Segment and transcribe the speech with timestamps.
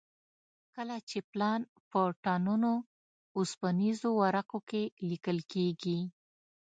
[0.75, 2.71] کله چې پلان په ټنونو
[3.37, 5.99] اوسپنیزو ورقو کې لیکل کېږي.